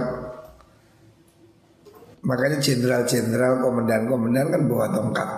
Makanya 2.25 2.61
jenderal-jenderal, 2.61 3.65
komandan-komandan 3.65 4.53
kan 4.53 4.63
bawa 4.69 4.87
tongkat. 4.93 5.29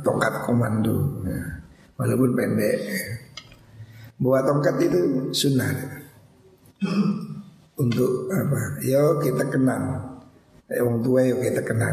Tongkat 0.00 0.48
komando 0.48 1.24
ya. 1.24 1.40
walaupun 2.00 2.32
pendek. 2.36 2.78
Bawa 4.16 4.44
tongkat 4.44 4.76
itu 4.84 5.00
sunnah. 5.32 5.72
Untuk 7.74 8.28
apa? 8.30 8.78
Yo 8.84 9.18
kita 9.18 9.48
kenal 9.50 10.14
lek 10.64 10.80
wong 10.80 11.04
tua 11.04 11.20
yo 11.26 11.36
kita 11.44 11.60
kenal 11.60 11.92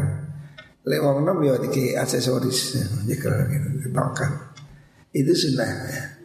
lek 0.88 1.00
wong 1.04 1.28
nom 1.28 1.38
yo 1.44 1.60
diki 1.60 1.92
aksesoris 1.92 2.80
jika 3.04 3.32
gitu, 3.50 3.92
tongkat. 3.92 4.32
Itu 5.12 5.32
sunnah 5.36 5.70
ya. 5.90 6.21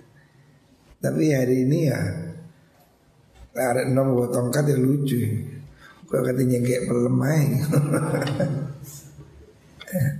Tapi 0.97 1.33
hari 1.33 1.65
ini 1.67 1.79
ya 1.89 1.99
ada 3.57 3.89
nom 3.89 4.13
bawa 4.13 4.29
tongkat 4.29 4.69
ya 4.69 4.77
lucu 4.77 5.17
Kau 6.07 6.23
katanya 6.23 6.63
kayak 6.63 6.87
pelemah 6.87 7.35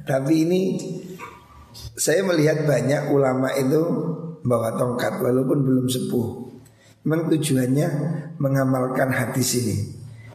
Tapi 0.03 0.33
ini 0.47 0.61
saya 1.95 2.23
melihat 2.23 2.63
banyak 2.67 3.11
ulama 3.11 3.51
itu 3.55 3.81
bawa 4.43 4.75
tongkat 4.75 5.19
walaupun 5.19 5.63
belum 5.63 5.85
sepuh. 5.87 6.27
Memang 7.07 7.31
tujuannya 7.31 7.87
mengamalkan 8.39 9.11
hadis 9.11 9.63
ini. 9.63 9.77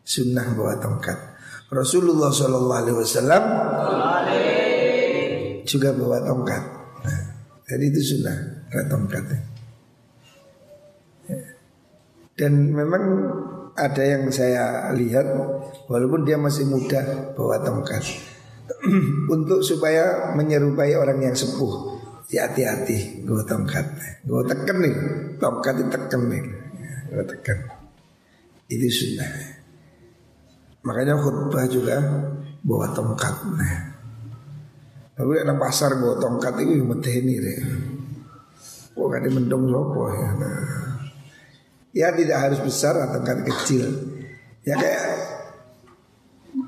Sunnah 0.04 0.56
bawa 0.56 0.80
tongkat. 0.80 1.16
Rasulullah 1.72 2.32
Wasallam 2.32 3.44
juga 5.64 5.88
bawa 5.96 6.18
tongkat. 6.24 6.62
Nah, 7.04 7.20
jadi 7.68 7.84
itu 7.92 8.00
sunnah 8.16 8.68
bawa 8.72 8.84
tongkat. 8.88 9.51
Dan 12.32 12.72
memang 12.72 13.04
ada 13.76 14.02
yang 14.04 14.28
saya 14.28 14.92
lihat 14.92 15.24
walaupun 15.88 16.28
dia 16.28 16.36
masih 16.36 16.68
muda 16.68 17.32
bawa 17.32 17.60
tongkat 17.64 18.04
untuk 19.34 19.64
supaya 19.64 20.32
menyerupai 20.36 20.96
orang 20.96 21.20
yang 21.20 21.36
sepuh. 21.36 22.00
Ya 22.32 22.48
hati-hati, 22.48 23.28
gue 23.28 23.44
tongkat, 23.44 23.84
gue 24.24 24.42
tekan 24.48 24.80
nih, 24.80 24.96
tongkat 25.36 25.84
ditekan 25.84 26.22
nih, 26.32 26.40
gue 27.12 27.24
tekan. 27.28 27.58
Itu 28.72 28.88
sunnah. 28.88 29.60
Makanya 30.80 31.20
khutbah 31.20 31.68
juga 31.68 32.00
bawa 32.64 32.88
tongkat. 32.96 33.36
Nah. 33.52 33.78
Tapi 35.12 35.32
ada 35.44 35.54
pasar 35.60 36.00
bawa 36.00 36.16
tongkat 36.16 36.56
itu 36.64 36.80
yang 36.80 36.88
ini 36.88 37.34
deh. 37.36 37.58
Wah 38.96 39.08
kan 39.12 39.28
mendung 39.28 39.68
sopo 39.68 40.08
ya. 40.08 40.30
Nah. 40.40 40.91
Ya 41.92 42.08
tidak 42.16 42.38
harus 42.40 42.60
besar 42.64 42.96
atau 42.96 43.20
tongkat 43.20 43.44
kecil. 43.44 43.84
Ya 44.64 44.80
kayak 44.80 45.04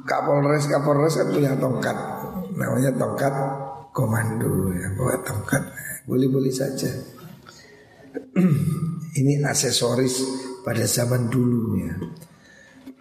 Kapolres 0.04 0.68
Kapolres 0.68 1.16
kan 1.16 1.28
punya 1.32 1.56
tongkat. 1.56 1.96
Namanya 2.54 2.92
tongkat 2.96 3.34
komando 3.92 4.72
ya 4.76 4.88
bawa 4.96 5.16
tongkat. 5.24 5.62
Boleh-boleh 6.04 6.52
saja. 6.52 6.92
Ini 9.20 9.40
aksesoris 9.46 10.20
pada 10.60 10.84
zaman 10.84 11.32
dulu 11.32 11.80
ya. 11.80 11.94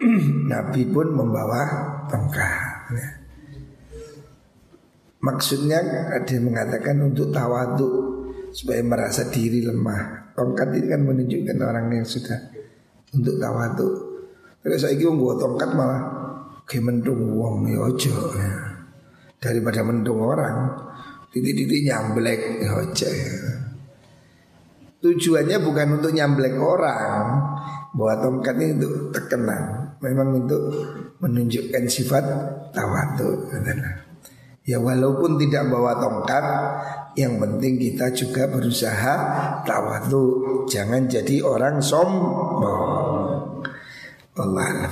Nabi 0.52 0.88
pun 0.88 1.12
membawa 1.12 1.60
tongkat 2.08 2.80
ya. 2.96 3.08
Maksudnya 5.24 5.80
ada 6.12 6.28
yang 6.28 6.52
mengatakan 6.52 7.00
untuk 7.00 7.32
tawadu 7.32 8.03
supaya 8.54 8.80
merasa 8.86 9.26
diri 9.26 9.66
lemah. 9.66 10.30
Tongkat 10.38 10.78
ini 10.78 10.86
kan 10.86 11.02
menunjukkan 11.02 11.58
orang 11.58 11.86
yang 11.90 12.06
sudah 12.06 12.38
untuk 13.10 13.34
tawadu. 13.42 13.88
Kalau 14.62 14.78
saya 14.78 14.94
ingin 14.96 15.18
buat 15.20 15.36
tongkat 15.42 15.70
malah 15.76 16.02
Kayak 16.64 16.88
mendung 16.88 17.36
wong 17.36 17.68
ya 17.68 17.76
ojo 17.84 18.16
ya. 18.40 18.52
Daripada 19.36 19.84
mendung 19.84 20.24
orang 20.24 20.72
Titik-titik 21.28 21.84
nyamblek 21.84 22.64
ya 22.64 22.70
ojo 22.78 23.08
ya. 23.10 23.36
tujuannya 25.04 25.60
bukan 25.60 26.00
untuk 26.00 26.16
nyamblek 26.16 26.56
orang 26.56 27.26
Bawa 27.92 28.24
tongkat 28.24 28.56
ini 28.56 28.80
untuk 28.80 29.12
terkenal 29.12 29.92
Memang 30.00 30.32
untuk 30.32 30.62
menunjukkan 31.20 31.84
sifat 31.84 32.24
tawadu 32.72 33.52
Ya 34.64 34.80
walaupun 34.80 35.36
tidak 35.36 35.68
bawa 35.68 36.00
tongkat 36.00 36.44
Yang 37.14 37.34
penting 37.46 37.74
kita 37.78 38.06
juga 38.10 38.42
berusaha 38.50 39.14
tawadu. 39.62 40.26
Jangan 40.66 41.06
jadi 41.06 41.44
orang 41.46 41.78
sombong. 41.78 43.62
Allah 44.34 44.90